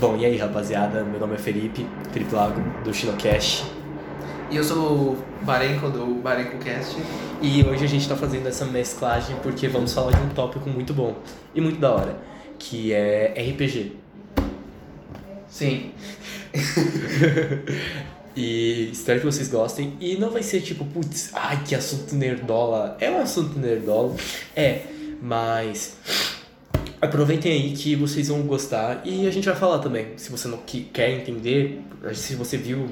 [0.00, 3.64] Bom, e aí rapaziada, meu nome é Felipe, Felipe Lago, do Shinocast.
[4.48, 6.96] E eu sou o Barenco do Barenco Cast.
[7.42, 10.94] E hoje a gente tá fazendo essa mesclagem porque vamos falar de um tópico muito
[10.94, 11.16] bom
[11.52, 12.16] e muito da hora,
[12.60, 13.96] que é RPG.
[15.48, 15.90] Sim.
[18.36, 19.96] e espero que vocês gostem.
[20.00, 22.96] E não vai ser tipo, putz, ai que assunto nerdola.
[23.00, 24.14] É um assunto nerdola,
[24.54, 24.82] é,
[25.20, 25.96] mas
[27.00, 30.08] aproveitem aí que vocês vão gostar e a gente vai falar também.
[30.16, 31.82] Se você não que, quer entender,
[32.14, 32.88] se você viu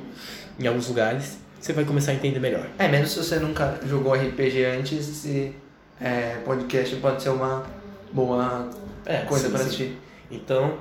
[0.59, 2.67] em alguns lugares, você vai começar a entender melhor.
[2.79, 5.53] É, mesmo se você nunca jogou RPG antes, esse
[6.01, 7.65] é, podcast pode ser uma
[8.13, 8.71] boa
[9.05, 9.99] É, coisa para assistir.
[10.31, 10.79] Então,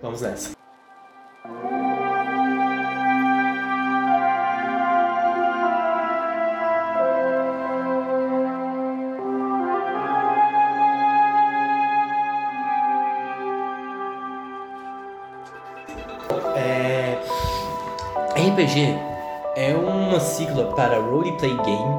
[0.00, 0.61] vamos nessa.
[18.62, 18.96] RPG
[19.56, 21.94] é uma sigla para Roleplay Game,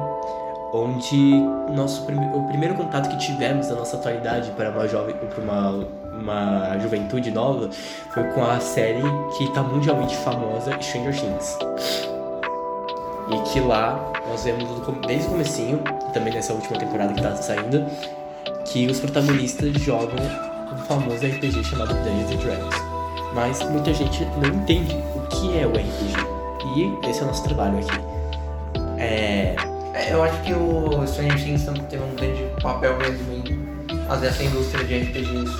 [0.72, 1.34] onde
[1.74, 6.78] nosso o primeiro contato que tivemos da nossa atualidade para uma jovem para uma, uma
[6.78, 7.68] juventude nova
[8.14, 9.02] foi com a série
[9.36, 11.58] que está mundialmente famosa Stranger Things.
[13.30, 14.64] E que lá nós vemos
[15.06, 15.82] desde o comecinho,
[16.14, 17.84] também nessa última temporada que está saindo,
[18.64, 20.16] que os protagonistas jogam
[20.72, 22.74] um famoso RPG chamado Dungeons Dragons.
[23.34, 26.43] Mas muita gente não entende o que é o RPG.
[26.76, 28.00] E esse é o nosso trabalho aqui.
[28.98, 29.54] É,
[29.94, 34.26] É, eu acho que o Stranger Things também teve um grande papel mesmo em fazer
[34.26, 35.52] essa indústria de RPGs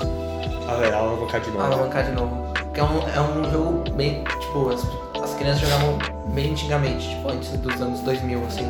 [0.69, 1.63] a ver, alavancar de novo.
[1.63, 2.53] alavancar de novo.
[2.55, 4.83] Porque é um, é um jogo bem, tipo, as,
[5.23, 5.99] as crianças jogavam
[6.35, 8.69] bem antigamente, tipo, antes dos anos 2000, assim.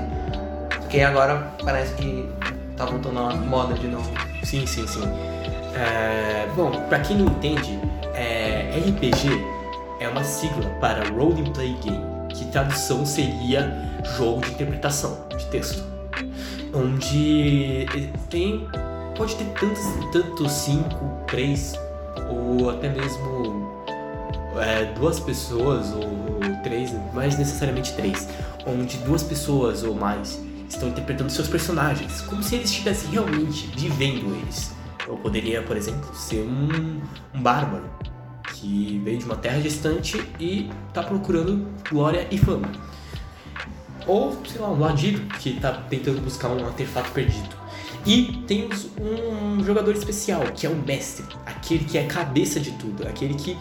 [0.80, 2.28] Porque agora parece que
[2.76, 4.10] tá voltando à moda de novo.
[4.42, 5.02] Sim, sim, sim.
[5.74, 7.78] É, bom, pra quem não entende,
[8.14, 9.28] é, RPG
[10.00, 12.04] é uma sigla para Role Play Game,
[12.34, 13.72] que tradução seria
[14.16, 15.82] jogo de interpretação de texto,
[16.72, 17.86] onde
[18.28, 18.66] tem
[19.16, 19.82] pode ter tantos,
[20.12, 21.74] tanto cinco, três
[22.28, 23.84] ou até mesmo
[24.56, 28.28] é, duas pessoas ou três, mais necessariamente três,
[28.66, 34.34] onde duas pessoas ou mais estão interpretando seus personagens, como se eles estivessem realmente vivendo
[34.36, 34.72] eles.
[35.06, 37.00] Eu poderia, por exemplo, ser um,
[37.34, 37.84] um bárbaro
[38.64, 42.72] que veio de uma terra distante e está procurando glória e fama.
[44.06, 47.54] Ou, sei lá, um ladino que está tentando buscar um artefato perdido.
[48.06, 52.70] E temos um jogador especial, que é o mestre, aquele que é a cabeça de
[52.72, 53.56] tudo, aquele que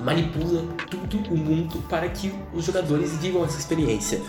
[0.00, 4.20] manipula tudo o mundo para que os jogadores vivam essa experiência.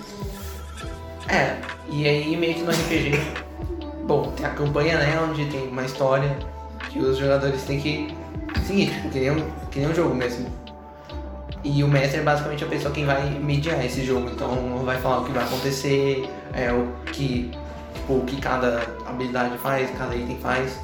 [1.28, 1.58] É,
[1.90, 3.20] e aí meio que no RPG,
[4.08, 6.38] bom, tem a campanha, né, onde tem uma história
[6.90, 8.16] que os jogadores têm que
[8.66, 10.48] seguir, tipo, que nem um, que nem um jogo mesmo.
[11.64, 15.20] E o mestre é basicamente a pessoa quem vai mediar esse jogo, então vai falar
[15.22, 17.52] o que vai acontecer, é, o que,
[17.94, 20.80] tipo, o que cada habilidade faz, cada item faz.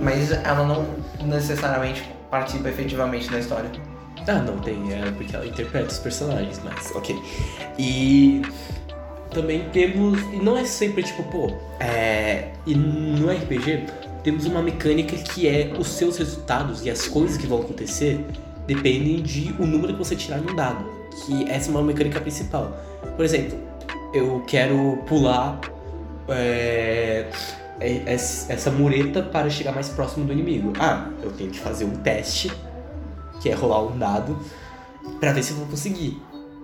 [0.00, 0.86] Mas ela não
[1.24, 3.70] necessariamente participa efetivamente da história.
[4.26, 7.20] Ah, não tem, é porque ela interpreta os personagens, mas ok.
[7.78, 8.42] E
[9.30, 10.20] também temos.
[10.32, 12.52] E não é sempre tipo, pô, é.
[12.66, 13.86] E no RPG
[14.22, 18.24] temos uma mecânica que é os seus resultados e as coisas que vão acontecer
[18.66, 20.84] dependem de o número que você tirar em um dado.
[21.24, 22.76] Que essa é uma mecânica principal.
[23.16, 23.58] Por exemplo,
[24.14, 25.60] eu quero pular
[26.28, 27.28] é,
[27.80, 30.72] essa mureta para chegar mais próximo do inimigo.
[30.78, 32.50] Ah, eu tenho que fazer um teste
[33.40, 34.38] que é rolar um dado,
[35.18, 36.16] pra ver se eu vou conseguir.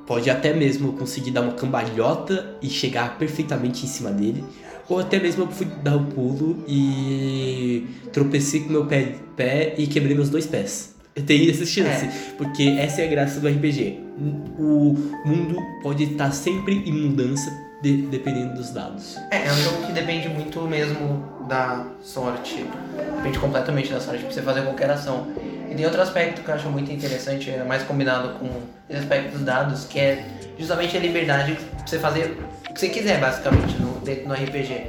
[0.09, 4.43] Pode até mesmo conseguir dar uma cambalhota e chegar perfeitamente em cima dele,
[4.89, 9.87] ou até mesmo eu fui dar o pulo e tropecei com meu pé, pé e
[9.87, 10.95] quebrei meus dois pés.
[11.27, 12.09] Tem essa chance,
[12.39, 13.99] porque essa é a graça do RPG.
[14.59, 14.97] O
[15.27, 17.51] mundo pode estar sempre em mudança
[17.83, 19.17] de- dependendo dos dados.
[19.31, 22.65] É, é um jogo que depende muito mesmo da sorte.
[23.17, 25.27] Depende completamente da sorte pra você fazer qualquer ação.
[25.71, 28.49] E tem outro aspecto que eu acho muito interessante, mais combinado com
[28.89, 30.25] esse aspecto dos dados, que é
[30.59, 32.37] justamente a liberdade pra você fazer
[32.69, 34.87] o que você quiser, basicamente, no, dentro do RPG.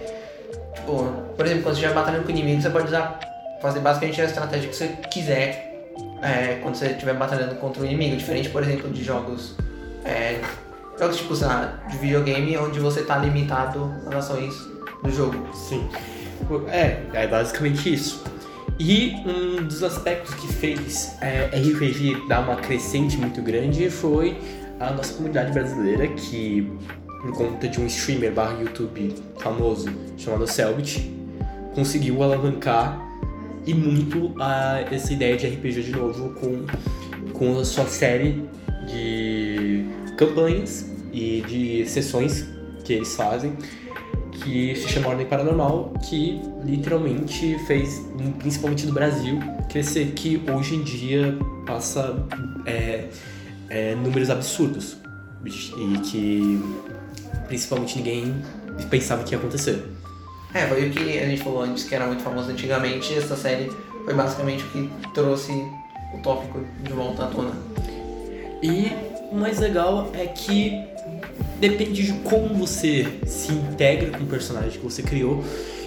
[0.75, 1.03] Tipo,
[1.35, 3.19] por exemplo, quando você estiver batalhando com o inimigo, você pode usar,
[3.61, 5.69] fazer basicamente a estratégia que você quiser
[6.21, 8.15] é, quando você estiver batalhando contra o inimigo.
[8.15, 9.55] Diferente, por exemplo, de jogos.
[10.05, 10.39] É,
[10.97, 14.53] jogos tipo, sei lá, de videogame, onde você tá limitado nas ações
[15.03, 15.47] do jogo.
[15.53, 15.89] Sim.
[16.69, 18.23] É, é basicamente isso.
[18.79, 24.37] E um dos aspectos que fez é, RPG dar uma crescente muito grande foi
[24.79, 26.71] a nossa comunidade brasileira, que
[27.21, 31.11] por conta de um streamer barra YouTube famoso chamado Selbit,
[31.75, 33.05] conseguiu alavancar
[33.67, 36.65] e muito a essa ideia de RPG de novo com,
[37.33, 38.41] com a sua série
[38.87, 39.85] de
[40.15, 42.47] campanhas e de sessões
[42.85, 43.57] que eles fazem
[44.43, 48.05] que se chama Ordem Paranormal, que literalmente fez,
[48.39, 49.39] principalmente no Brasil,
[49.69, 52.15] crescer, que hoje em dia passa
[52.65, 53.09] é,
[53.69, 54.97] é, números absurdos
[55.45, 56.61] e que
[57.47, 58.35] principalmente ninguém
[58.89, 59.83] pensava que ia acontecer.
[60.53, 63.71] É, foi o que a gente falou antes, que era muito famoso antigamente, essa série
[64.03, 65.51] foi basicamente o que trouxe
[66.13, 67.51] o tópico de volta à tona.
[68.61, 68.91] E
[69.31, 70.83] o mais legal é que
[71.59, 75.43] depende de como você se integra com o personagem que você criou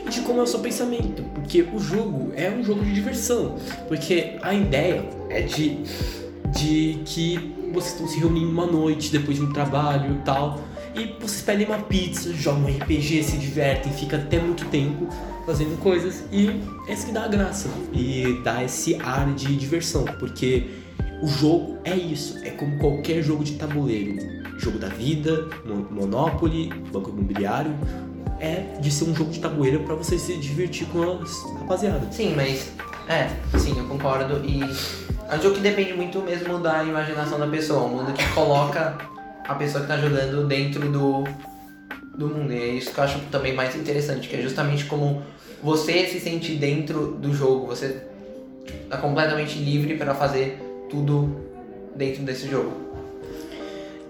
[0.07, 3.57] e de como é o seu pensamento, porque o jogo é um jogo de diversão,
[3.89, 5.79] porque a ideia é de,
[6.53, 10.61] de que vocês estão se reunindo uma noite depois de um trabalho e tal,
[10.95, 15.09] e vocês pedem uma pizza, jogam um RPG, se divertem, fica até muito tempo
[15.47, 16.49] fazendo coisas e
[16.87, 20.67] é isso que dá a graça e dá esse ar de diversão, porque
[21.23, 25.49] o jogo é isso, é como qualquer jogo de tabuleiro jogo da vida,
[25.91, 27.77] Monopoly, Banco Imobiliário,
[28.39, 32.15] é de ser um jogo de tabuleiro para você se divertir com as rapaziadas.
[32.15, 32.73] Sim, mas
[33.09, 33.29] é,
[33.59, 37.85] sim, eu concordo e é um jogo que depende muito mesmo da imaginação da pessoa,
[37.85, 38.97] um mundo que coloca
[39.47, 41.25] a pessoa que tá jogando dentro do
[42.17, 42.53] do mundo.
[42.53, 45.23] E é isso que eu acho também mais interessante, que é justamente como
[45.63, 48.03] você se sente dentro do jogo, você
[48.89, 50.59] tá completamente livre para fazer
[50.93, 51.35] tudo
[51.97, 52.93] dentro desse jogo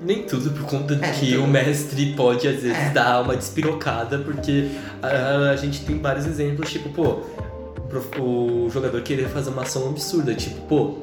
[0.05, 1.45] nem tudo por conta de é, que então...
[1.45, 2.91] o mestre pode às vezes é.
[2.91, 4.69] dar uma despirocada, porque
[5.01, 7.23] a, a, gente tem vários exemplos, tipo, pô,
[8.19, 10.99] o jogador querer fazer uma ação absurda, tipo, pô,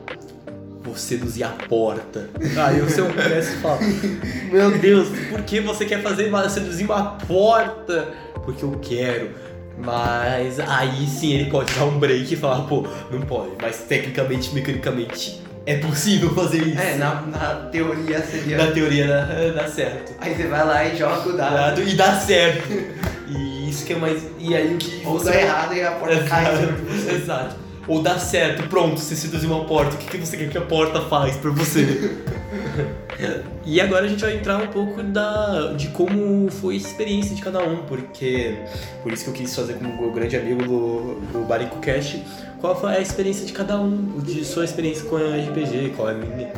[0.83, 2.29] vou seduzir a porta.
[2.65, 3.79] Aí o seu mestre fala,
[4.51, 8.09] meu Deus, por que você quer fazer seduzir uma porta?
[8.43, 9.29] Porque eu quero.
[9.77, 14.53] Mas aí sim ele pode dar um break e falar, pô, não pode, mas tecnicamente,
[14.53, 16.81] mecanicamente é possível fazer isso.
[16.81, 18.57] É, na, na teoria seria.
[18.57, 20.13] Na teoria dá, dá certo.
[20.19, 21.53] Aí você vai lá e joga o dado.
[21.53, 22.67] dado e dá certo.
[23.27, 24.23] e isso que é mais.
[24.39, 25.05] E aí o que.
[25.05, 26.29] Ou dá errado e a porta Exato.
[26.29, 27.15] cai.
[27.15, 27.55] Exato.
[27.87, 30.61] Ou dá certo, pronto, você seduziu uma porta, o que, que você quer que a
[30.61, 32.17] porta faz pra você?
[33.65, 37.41] e agora a gente vai entrar um pouco da, de como foi a experiência de
[37.41, 38.57] cada um, porque
[39.03, 42.17] por isso que eu quis fazer com o meu grande amigo do, do Barico Cash,
[42.59, 46.15] qual foi a experiência de cada um, de sua experiência com RPG, qual é a
[46.15, 46.53] minha.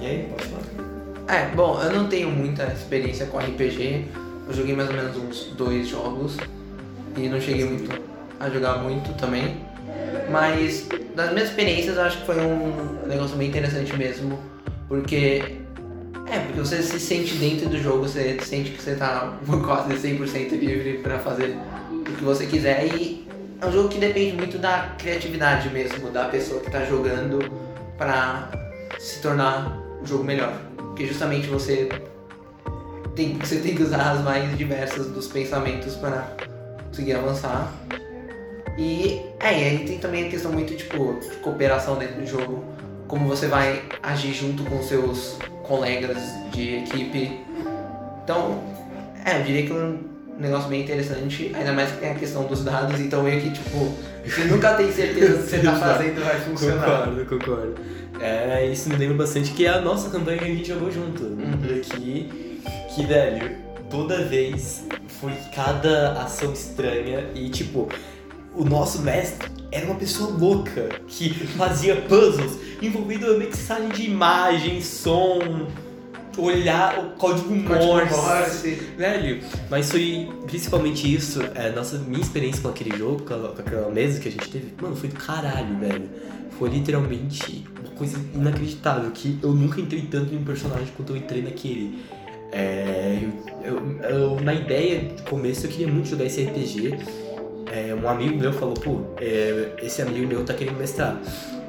[0.00, 1.38] E aí, pode falar?
[1.38, 4.06] É, bom, eu não tenho muita experiência com RPG,
[4.48, 6.36] eu joguei mais ou menos uns dois jogos
[7.16, 8.02] e não cheguei muito
[8.38, 9.58] a jogar muito também.
[10.30, 14.38] Mas das minhas experiências eu acho que foi um negócio bem interessante mesmo
[14.90, 15.60] porque.
[16.26, 20.50] É, porque você se sente dentro do jogo, você sente que você tá quase 100%
[20.50, 21.56] livre para fazer
[21.90, 23.26] o que você quiser e
[23.60, 27.40] é um jogo que depende muito da criatividade mesmo, da pessoa que tá jogando
[27.98, 28.50] para
[28.98, 30.52] se tornar o jogo melhor.
[30.76, 31.88] Porque justamente você
[33.16, 36.36] tem, você tem que usar as mais diversas dos pensamentos para
[36.88, 37.72] conseguir avançar.
[38.78, 42.64] E é, e aí tem também a questão muito tipo de cooperação dentro do jogo
[43.10, 46.16] como você vai agir junto com seus colegas
[46.52, 47.40] de equipe.
[48.22, 48.62] Então,
[49.24, 49.98] é, eu diria que é um
[50.38, 53.92] negócio bem interessante, ainda mais que tem a questão dos dados, então meio que tipo,
[54.24, 56.84] você nunca tem certeza que você tá fazendo vai funcionar.
[56.84, 57.74] Concordo, concordo.
[58.20, 61.24] É, isso me lembra bastante que é a nossa campanha que a gente jogou junto.
[61.24, 61.80] Uhum.
[61.82, 62.60] Que,
[62.94, 63.56] que, velho,
[63.90, 64.84] toda vez
[65.20, 67.88] foi cada ação estranha e tipo,
[68.54, 74.80] o nosso mestre era uma pessoa louca que fazia puzzles envolvendo a mixagem de imagem,
[74.80, 75.68] som,
[76.36, 78.70] olhar o código Morse, Morse.
[78.96, 83.90] Velho, mas foi principalmente isso, é, nossa, minha experiência com aquele jogo, com, com aquela
[83.90, 86.08] mesa que a gente teve, mano, foi do caralho, velho.
[86.58, 91.16] Foi literalmente uma coisa inacreditável, que eu nunca entrei tanto em um personagem quanto eu
[91.16, 91.98] entrei naquele.
[92.52, 93.18] É,
[93.62, 96.98] eu, eu, eu, na ideia, do começo, eu queria muito jogar esse RPG,
[97.70, 101.18] é, um amigo meu falou, pô, é, esse amigo meu tá querendo mestrar.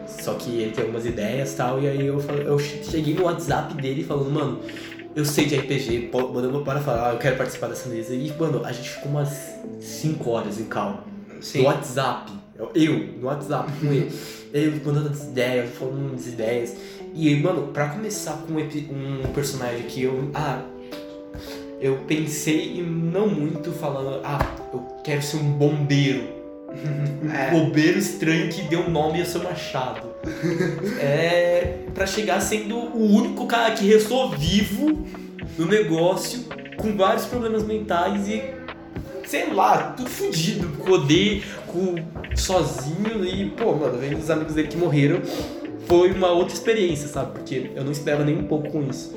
[0.07, 3.73] Só que ele tem algumas ideias e tal, e aí eu, eu cheguei no WhatsApp
[3.75, 4.59] dele falando, mano,
[5.15, 8.13] eu sei de RPG, mandando para falar, eu quero participar dessa mesa.
[8.13, 11.03] E, mano, a gente ficou umas 5 horas em cal.
[11.55, 12.31] No WhatsApp.
[12.75, 14.11] Eu, no WhatsApp com ele.
[14.53, 16.75] ele mandando as ideias, falando as ideias.
[17.13, 20.29] E, mano, pra começar com um personagem que eu.
[20.33, 20.61] Ah,
[21.81, 24.39] eu pensei e não muito falando, ah,
[24.71, 26.39] eu quero ser um bombeiro.
[27.33, 27.53] É.
[27.53, 30.07] Um bombeiro estranho que deu nome ao seu machado.
[31.01, 35.05] é para chegar sendo o único cara que restou vivo
[35.57, 36.45] no negócio,
[36.77, 38.41] com vários problemas mentais e
[39.25, 41.95] sei lá, tudo fudido, com odeio, com
[42.35, 45.21] sozinho e, pô, mano, vendo os amigos dele que morreram,
[45.87, 47.39] foi uma outra experiência, sabe?
[47.39, 49.13] Porque eu não esperava nem um pouco com isso.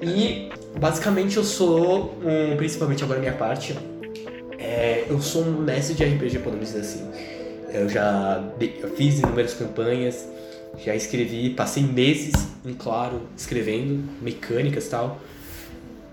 [0.00, 3.76] E basicamente eu sou um, principalmente agora minha parte,
[4.58, 7.10] é, eu sou um mestre de RPG, podemos dizer assim.
[7.72, 10.26] Eu já eu fiz inúmeras campanhas,
[10.84, 15.20] já escrevi, passei meses em claro escrevendo mecânicas e tal.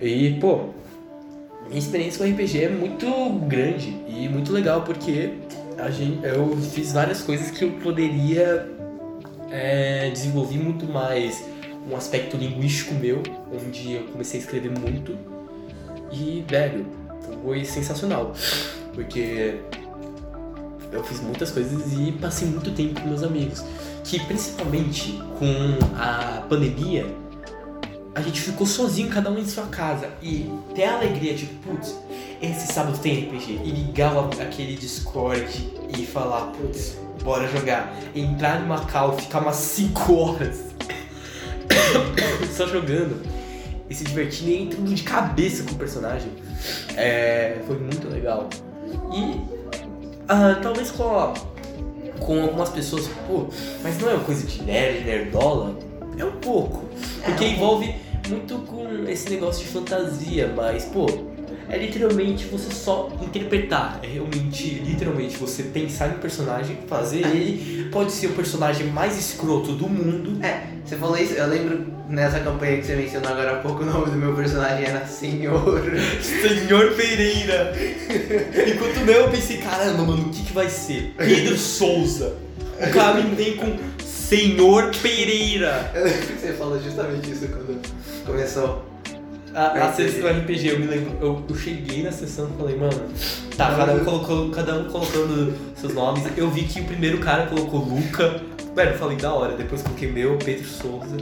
[0.01, 0.69] E, pô,
[1.67, 3.07] minha experiência com RPG é muito
[3.47, 5.33] grande e muito legal porque
[5.77, 8.69] a gente, eu fiz várias coisas que eu poderia
[9.49, 11.43] é, desenvolver muito mais
[11.89, 15.17] um aspecto linguístico meu, onde eu comecei a escrever muito.
[16.11, 16.85] E, velho,
[17.43, 18.33] foi sensacional.
[18.93, 19.59] Porque
[20.91, 23.63] eu fiz muitas coisas e passei muito tempo com meus amigos.
[24.03, 27.05] Que principalmente com a pandemia,
[28.13, 30.09] a gente ficou sozinho, cada um em sua casa.
[30.21, 31.95] E ter a alegria, tipo, putz,
[32.41, 33.61] esse sábado tem RPG.
[33.63, 37.93] E ligar aquele Discord e falar, putz, bora jogar.
[38.15, 40.64] Entrar numa call, ficar umas 5 horas
[42.55, 43.21] só jogando
[43.89, 46.29] e se divertindo e entrando de cabeça com o personagem.
[46.95, 48.49] É, foi muito legal.
[49.13, 51.33] E uh, talvez com,
[52.19, 53.47] com algumas pessoas, pô,
[53.83, 55.77] mas não é uma coisa de nerd, nerdola?
[56.17, 56.85] É um pouco.
[57.23, 57.93] Porque é envolve
[58.27, 61.05] muito com esse negócio de fantasia, mas, pô,
[61.69, 63.99] é literalmente você só interpretar.
[64.03, 67.29] É realmente, literalmente, você pensar em um personagem, fazer é.
[67.29, 67.89] ele.
[67.89, 70.43] Pode ser o personagem mais escroto do mundo.
[70.43, 73.85] É, você falou isso, eu lembro nessa campanha que você mencionou agora há pouco, o
[73.85, 75.81] nome do meu personagem era Senhor.
[76.21, 77.73] Senhor Pereira.
[78.71, 81.15] Enquanto o meu eu pensei, caramba, mano, o que, que vai ser?
[81.17, 82.35] Pedro Souza.
[82.79, 85.91] O cara me vem com Senhor Pereira.
[85.95, 87.81] Eu lembro que você falou justamente isso quando
[88.23, 88.85] começou
[89.55, 92.75] a, a sessão do RPG, eu me lembro, eu, eu cheguei na sessão e falei,
[92.75, 93.09] mano,
[93.55, 96.23] tá, cada um, colocou, cada um colocando seus nomes.
[96.35, 98.41] Eu vi que o primeiro cara colocou Luca.
[98.75, 101.17] Mano, eu falei, da hora, depois coloquei meu, Pedro Souza.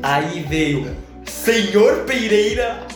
[0.00, 2.86] Aí veio Senhor Pereira.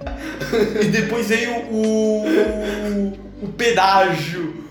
[0.82, 4.62] e depois veio o, o, o pedágio.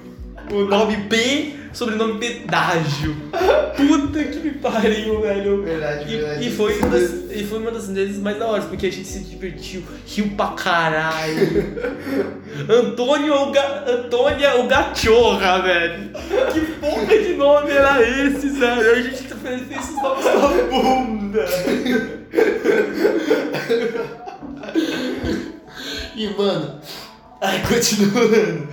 [0.52, 3.16] O nome P sobrenome Pedágio.
[3.76, 5.62] Puta que me pariu, velho.
[5.62, 6.48] Verdade, e, verdade.
[6.48, 9.08] E foi, uma das, e foi uma das vezes mais da hora, porque a gente
[9.08, 11.38] se divertiu, riu pra caralho.
[12.70, 16.12] Antônio o ga, Antônia o Gachorra, velho.
[16.54, 18.92] Que porra de nome era esse, velho?
[18.92, 21.46] A gente fez esses nomes na bunda.
[26.16, 26.82] E, mano,
[27.42, 28.68] ai, continuando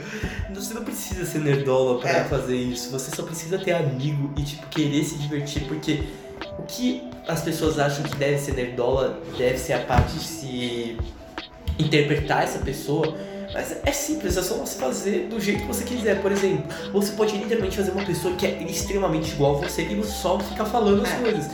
[0.64, 2.24] você não precisa ser nerdola pra é.
[2.24, 2.90] fazer isso.
[2.90, 6.04] Você só precisa ter amigo e, tipo, querer se divertir, porque
[6.58, 10.98] o que as pessoas acham que deve ser nerdola deve ser a parte de se
[11.78, 13.14] interpretar essa pessoa.
[13.54, 16.20] Mas é simples, é só você fazer do jeito que você quiser.
[16.20, 19.94] Por exemplo, você pode literalmente fazer uma pessoa que é extremamente igual a você e
[19.94, 21.16] você só ficar falando as é.
[21.18, 21.50] coisas.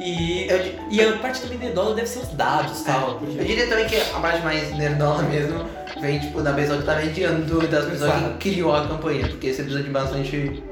[0.00, 0.58] E, eu,
[0.90, 3.20] e a parte também nerdola deve ser os dados e tal.
[3.22, 3.40] É.
[3.40, 5.64] Eu diria também que a parte mais nerdola mesmo
[6.00, 8.36] vem tipo da pessoa que tá mediando das pessoas Exato.
[8.38, 9.28] que criou a campanha.
[9.28, 10.62] Porque você precisa de bastante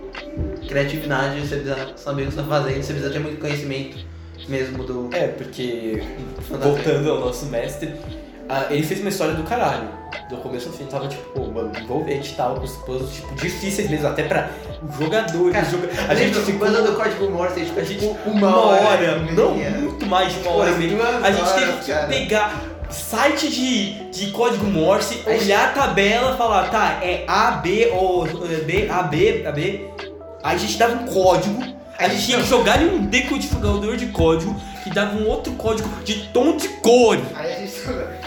[0.67, 4.05] criatividade, você precisa saber o que você tá fazendo, você precisa ter muito conhecimento
[4.49, 5.11] mesmo do.
[5.13, 6.03] É, porque
[6.51, 7.95] voltando ao nosso mestre,
[8.69, 10.02] ele fez uma história do caralho
[10.33, 14.09] do começo ao fim tava, tipo, pô, envolvente e tal, os puzzles, tipo, difíceis mesmo,
[14.09, 14.49] até pra
[14.99, 15.53] jogadores.
[15.53, 15.89] Cara, joga...
[16.09, 16.71] A gente ficou...
[16.71, 20.41] do código Morse, tipo, a gente, tipo, uma, uma hora, hora não muito mais de
[20.41, 21.03] uma hora mesmo.
[21.03, 22.07] A gente teve que cara.
[22.07, 28.27] pegar site de, de código Morse, olhar a tabela, falar, tá, é A, B, ou
[28.27, 29.89] B, A, B, A, B.
[30.43, 31.63] Aí a gente dava um código,
[31.99, 35.89] a gente tinha que jogar em um decodificador de código que dava um outro código
[36.05, 37.19] de tom de cor.
[37.35, 37.52] Aí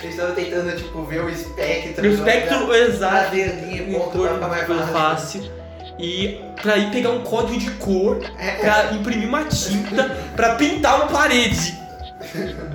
[0.05, 2.03] a gente estava tentando tipo, ver o espectro.
[2.03, 3.31] O espectro pra, exato.
[3.31, 4.93] Pra ponto cor, mais fácil.
[4.93, 5.51] fácil.
[5.97, 8.51] E pra ir pegar um código de cor, é.
[8.55, 10.03] pra imprimir uma tinta,
[10.35, 11.79] pra pintar uma parede.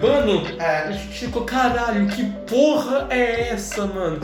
[0.01, 0.89] Mano, é.
[0.89, 4.21] a gente ficou, caralho, que porra é essa, mano?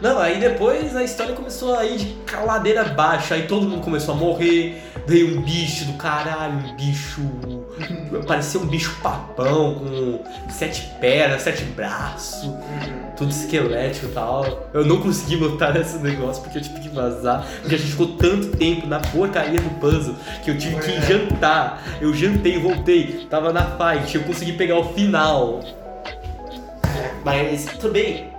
[0.00, 4.14] Não, aí depois a história começou a ir de caladeira baixa, aí todo mundo começou
[4.14, 7.20] a morrer, veio um bicho do caralho, um bicho.
[8.26, 12.50] parecia um bicho papão com sete pernas, sete braços,
[13.16, 14.70] tudo esquelético e tal.
[14.72, 18.16] Eu não consegui lutar nesse negócio porque eu tive que vazar, porque a gente ficou
[18.16, 21.82] tanto tempo na porcaria do puzzle que eu tive que ir jantar.
[22.00, 25.60] Eu jantei, voltei, tava na fight, eu consegui pegar o final.
[27.24, 28.30] Mas também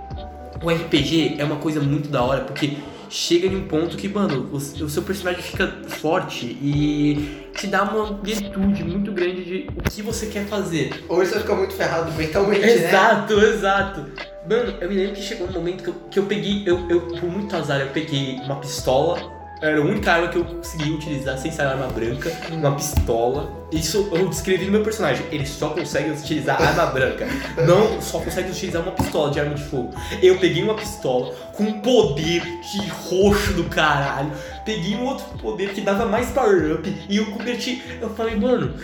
[0.62, 2.78] o RPG é uma coisa muito da hora, porque
[3.14, 7.84] chega em um ponto que, mano, o, o seu personagem fica forte e te dá
[7.84, 11.04] uma amplitude muito grande de o que você quer fazer.
[11.08, 13.44] Ou você fica muito ferrado mentalmente, exato, né?
[13.44, 14.06] Exato, exato.
[14.50, 17.02] Mano, eu me lembro que chegou um momento que eu, que eu peguei, eu, eu,
[17.02, 19.33] por muito azar, eu peguei uma pistola.
[19.64, 23.50] Era a única arma que eu consegui utilizar sem ser arma branca, uma pistola.
[23.72, 25.24] Isso eu descrevi no meu personagem.
[25.32, 27.26] Ele só consegue utilizar arma branca.
[27.66, 29.94] Não só consegue utilizar uma pistola de arma de fogo.
[30.22, 34.30] Eu peguei uma pistola com poder de roxo do caralho.
[34.66, 37.82] Peguei um outro poder que dava mais power up e eu converti.
[38.02, 38.74] Eu falei, mano,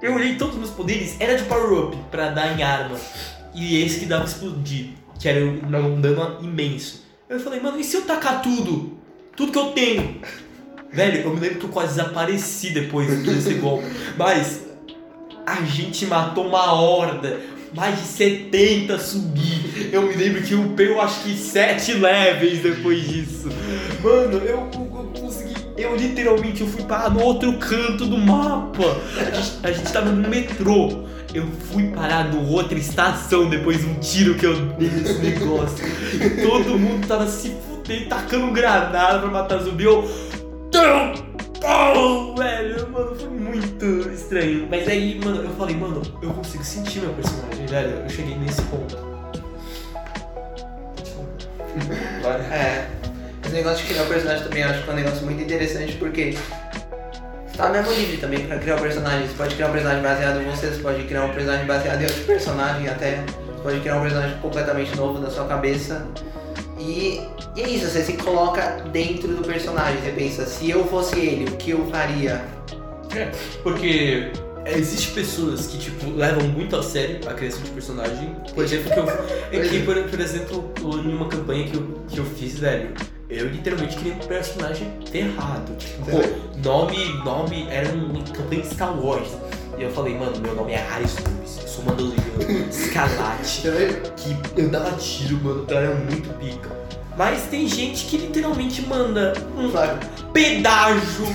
[0.00, 2.96] eu olhei todos os meus poderes, era de power up pra dar em arma.
[3.52, 7.02] E esse que dava explodir, que era um dano imenso.
[7.28, 9.01] Eu falei, mano, e se eu tacar tudo?
[9.36, 10.20] Tudo que eu tenho?
[10.92, 13.86] Velho, eu me lembro que eu quase desapareci depois desse golpe.
[14.16, 14.62] Mas
[15.46, 17.40] a gente matou uma horda.
[17.74, 19.90] Mais de 70 subir.
[19.90, 23.48] Eu me lembro que eu peguei, eu acho que 7 levels depois disso.
[24.02, 25.54] Mano, eu, eu consegui.
[25.78, 29.00] Eu literalmente eu fui parar no outro canto do mapa.
[29.16, 31.06] A gente, a gente tava no metrô.
[31.32, 35.82] Eu fui parar no outra estação depois de um tiro que eu dei nesse negócio.
[36.14, 39.84] E todo mundo tava se fudendo, tacando granada pra matar zumbi.
[39.84, 40.02] Eu.
[40.70, 41.14] Tum!
[41.60, 42.34] Pum!
[42.36, 44.66] Velho, mano, foi muito estranho.
[44.70, 48.02] Mas aí, mano, eu falei, mano, eu consigo sentir meu personagem, velho.
[48.02, 48.96] Eu cheguei nesse ponto.
[52.50, 52.86] É.
[53.44, 55.92] Esse negócio de criar o personagem também eu acho que é um negócio muito interessante
[55.94, 56.36] porque
[57.56, 59.26] tá mesmo livre também pra criar um personagem.
[59.26, 62.04] Você pode criar um personagem baseado em você, você pode criar um personagem baseado em
[62.04, 63.16] outro personagem até.
[63.16, 66.06] Você pode criar um personagem completamente novo na sua cabeça.
[66.82, 67.20] E,
[67.54, 70.02] e é isso, você se coloca dentro do personagem.
[70.02, 72.44] Você pensa, se eu fosse ele, o que eu faria?
[73.14, 73.30] É,
[73.62, 74.32] porque
[74.66, 78.34] existe pessoas que, tipo, levam muito a sério a criação de personagem.
[78.54, 79.62] Por exemplo, que eu.
[79.68, 82.90] Que, por, por exemplo, em uma campanha que eu, que eu fiz, velho,
[83.28, 85.76] eu literalmente criei um personagem errado.
[85.76, 86.18] Tipo, pô,
[86.62, 89.28] nome, nome era uma campanha de Star Wars.
[89.82, 93.62] E eu falei, mano, meu nome é Harry Stubbs, eu sou Mandaloriano, Escalate,
[94.16, 96.70] que eu dava tiro, mano, eu era muito pica.
[97.16, 99.98] Mas tem gente que literalmente manda um Flávio,
[100.32, 101.26] pedágio,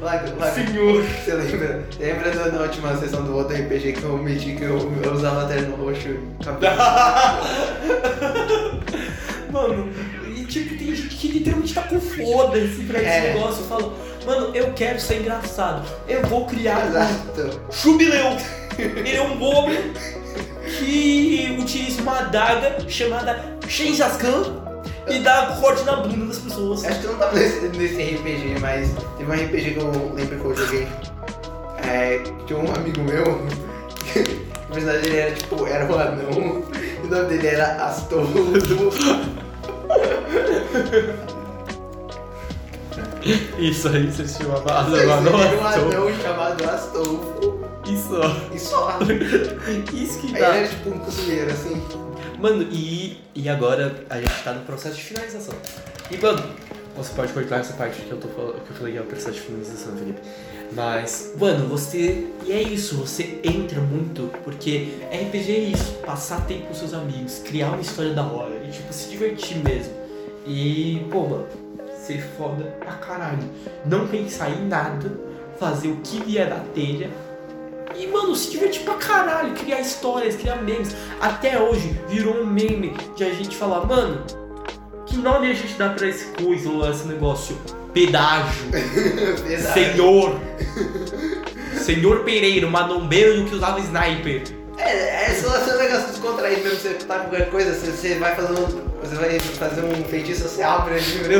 [0.00, 0.66] Flávio, Flávio.
[0.66, 1.02] senhor.
[1.04, 1.86] Você lembra?
[2.00, 5.44] Lembra da- na última sessão do outro RPG que eu meti que eu, eu usava
[5.46, 6.76] terno roxo cabelo?
[9.52, 9.88] Mano,
[10.60, 13.34] e tipo, tem gente que literalmente tá com foda-se pra esse É.
[13.34, 13.62] negócio.
[13.62, 13.92] Eu falo,
[14.26, 15.84] mano, eu quero ser engraçado.
[16.08, 17.60] Eu vou criar um Exato.
[17.70, 18.36] Jubileu.
[18.78, 19.92] Ele é um goblin
[20.78, 24.62] que utiliza uma adaga chamada Shenjaskan
[25.08, 26.84] e dá corte na bunda das pessoas.
[26.84, 30.44] Acho que não tava nesse, nesse RPG, mas teve um RPG que eu lembro que
[30.44, 30.88] eu joguei.
[31.86, 33.46] É, tinha um amigo meu,
[34.12, 34.20] que
[34.70, 36.64] na verdade ele era tipo, era um anão,
[37.02, 38.32] e o nome dele era Astolfo.
[43.58, 45.12] Isso aí se chamava era um
[45.66, 47.64] anão chamado Astolfo.
[47.86, 48.14] Isso.
[48.52, 48.98] E só.
[49.94, 50.48] Isso que Aí dá.
[50.50, 51.82] ele era tipo um cozinheiro, assim.
[52.38, 55.54] Mano, e, e agora a gente tá no processo de finalização.
[56.10, 56.42] E mano,
[56.96, 59.32] você pode cortar essa parte que eu, tô, que eu falei que é o processo
[59.32, 60.20] de finalização, Felipe.
[60.72, 62.26] Mas, mano, você.
[62.44, 67.40] E é isso, você entra muito, porque RPG é isso, passar tempo com seus amigos,
[67.44, 70.03] criar uma história da hora e tipo, se divertir mesmo.
[70.46, 71.46] E, pô, mano,
[71.96, 73.50] ser foda pra caralho.
[73.86, 75.12] Não pensar em nada,
[75.58, 77.10] fazer o que vier da telha
[77.96, 80.96] e, mano, se divertir pra caralho, criar histórias, criar memes.
[81.20, 84.24] Até hoje virou um meme de a gente falar, mano,
[85.06, 87.56] que nome a gente dá pra esse coisa ou esse negócio?
[87.94, 88.72] Pedágio,
[89.72, 90.40] senhor,
[91.76, 94.42] senhor Pereira, manombeiro que usava sniper.
[94.84, 98.14] É, é só ser um negócio descontraído mesmo, você tá com qualquer coisa, você, você
[98.16, 98.94] vai fazer um.
[99.04, 101.36] Você vai fazer um feitiço, você abre ali.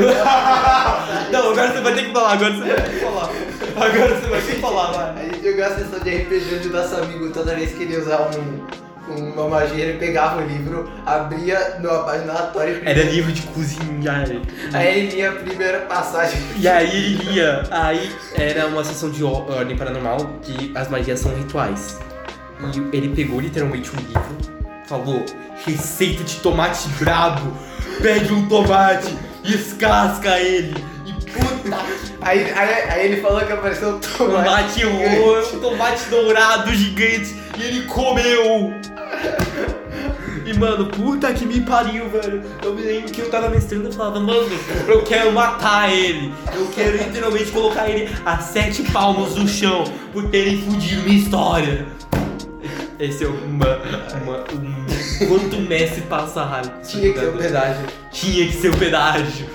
[1.31, 3.29] Não, agora você vai ter que falar, agora você vai ter que falar.
[3.75, 5.09] Agora você vai ter que falar, vai.
[5.19, 7.97] A gente jogou a sessão de RPG onde o nosso amigo, toda vez que ele
[7.97, 8.29] usar
[9.09, 12.81] um, uma magia, ele pegava o livro, abria numa página aleatória.
[12.85, 14.25] Era livro de cozinhar.
[14.73, 16.39] Aí ele lia a primeira passagem.
[16.57, 17.63] E aí ele ia.
[17.71, 21.97] Aí era uma sessão de or- ordem paranormal que as magias são rituais.
[22.73, 24.37] E ele pegou literalmente um livro,
[24.87, 25.25] falou:
[25.65, 27.51] receita de tomate brabo.
[28.01, 30.75] Pegue um tomate, descasca ele.
[31.05, 31.77] E puta
[32.21, 34.81] Aí, aí, aí ele falou que apareceu um tomate.
[34.81, 37.35] tomate roxo, tomate dourado gigante.
[37.57, 38.73] E ele comeu.
[40.45, 42.43] E mano, puta que me pariu, velho.
[42.63, 44.49] Eu me lembro que eu tava mestrando e falava, mano,
[44.87, 46.33] eu quero matar ele.
[46.53, 51.85] Eu quero literalmente colocar ele a sete palmos do chão por terem fudido minha história.
[52.99, 53.77] Esse é uma.
[54.23, 56.71] uma um, quanto o Messi passa raiva.
[56.87, 57.85] Tinha que ser um pedágio.
[58.11, 59.49] Tinha que ser o pedágio.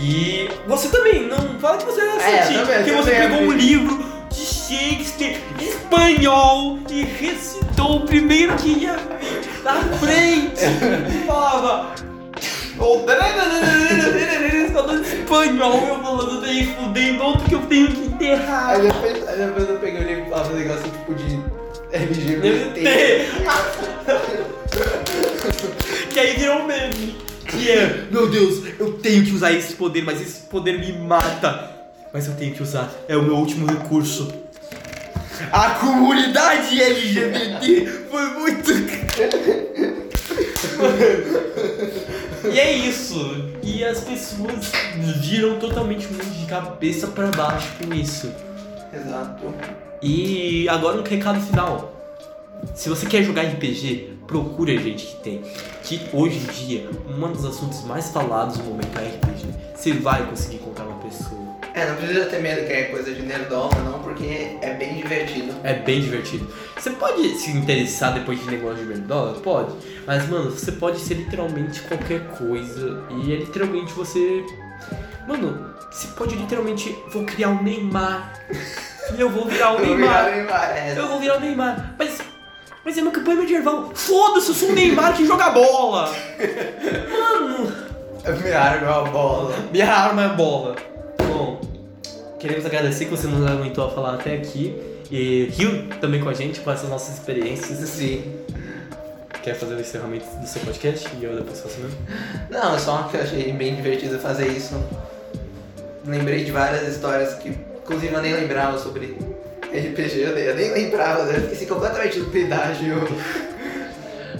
[0.00, 3.38] E você também, não fala que você era É, assim, eu também, que você pegou
[3.38, 10.60] um livro de Shakespeare espanhol e recitou o primeiro que ia vir na frente!
[11.26, 11.94] Falava.
[14.72, 18.70] Falando espanhol, eu falando daí fudendo outro que eu tenho que enterrar.
[18.70, 21.37] Aí depois, aí depois eu peguei e falava um negócio tipo de
[21.92, 23.26] LGBT.
[26.12, 27.16] que aí virou um meme.
[27.46, 31.70] Que é, meu Deus, eu tenho que usar esse poder, mas esse poder me mata.
[32.12, 34.32] Mas eu tenho que usar, é o meu último recurso.
[35.52, 38.70] A comunidade LGBT foi muito.
[42.52, 43.52] e é isso.
[43.62, 44.72] E as pessoas
[45.20, 48.32] viram totalmente o mundo de cabeça pra baixo com isso.
[48.92, 49.54] Exato.
[50.00, 51.94] E agora um recado final.
[52.74, 55.42] Se você quer jogar RPG, procure a gente que tem.
[55.82, 59.46] Que hoje em dia, um dos assuntos mais falados no momento é RPG.
[59.74, 61.48] Você vai conseguir encontrar uma pessoa.
[61.74, 65.54] É, não precisa ter medo que é coisa de nerdola, não, porque é bem divertido.
[65.62, 66.48] É bem divertido.
[66.76, 69.34] Você pode se interessar depois de negócio de nerdola?
[69.40, 69.72] Pode.
[70.06, 73.04] Mas, mano, você pode ser literalmente qualquer coisa.
[73.10, 74.44] E é literalmente você.
[75.26, 76.96] Mano, você pode literalmente.
[77.12, 78.32] Vou criar um Neymar.
[79.16, 80.28] E eu vou virar o Neymar.
[80.76, 80.94] é.
[80.96, 81.94] Eu vou virar o Neymar.
[81.98, 82.18] Mas.
[82.84, 83.90] Mas é uma campanha medieval.
[83.94, 86.12] Foda-se, eu sou o Neymar que joga bola.
[87.10, 87.72] Mano.
[88.42, 89.54] Minha arma é uma bola.
[89.72, 90.76] Minha arma é bola.
[91.18, 91.60] Bom,
[92.38, 94.76] queremos agradecer que você nos aguentou a falar até aqui.
[95.10, 97.78] E riu também com a gente com essas nossas experiências.
[97.88, 98.34] Sim.
[99.42, 101.08] Quer fazer o encerramento do seu podcast?
[101.18, 101.96] E eu depois faço mesmo?
[102.50, 104.74] Não, é só que eu achei bem divertido fazer isso.
[106.04, 107.56] Lembrei de várias histórias que,
[107.88, 109.16] inclusive, eu nem lembrava sobre
[109.64, 111.38] RPG, eu nem, eu nem lembrava, né?
[111.38, 113.08] esqueci completamente do pedágio.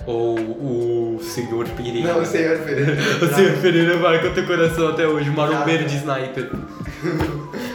[0.06, 2.12] Ou o Senhor Pereira.
[2.14, 2.96] Não, o senhor Pereira.
[3.20, 5.30] O Senhor Pereira marca o teu coração até hoje.
[5.30, 6.50] Marombeiro de sniper.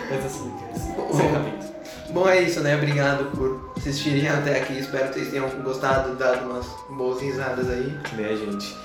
[0.09, 0.51] Mas assim,
[1.12, 1.73] encerramento.
[2.09, 2.75] Bom, é isso, né?
[2.75, 4.79] Obrigado por assistirem até aqui.
[4.79, 7.93] Espero que vocês tenham gostado, dado umas boas risadas aí.
[8.13, 8.75] Né, gente?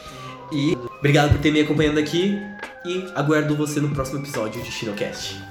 [0.53, 2.38] E obrigado por ter me acompanhando aqui.
[2.85, 5.42] E aguardo você no próximo episódio de Shinocast.